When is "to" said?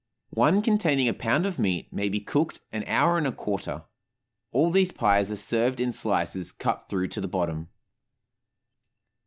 7.09-7.21